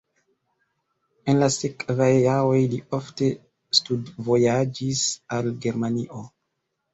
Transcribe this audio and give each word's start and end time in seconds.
En 1.33 1.41
la 1.43 1.49
sekvaj 1.55 2.07
jaroj 2.13 2.61
li 2.71 2.79
ofte 2.99 3.29
studvojaĝis 3.81 5.05
al 5.39 5.53
Germanio. 5.67 6.25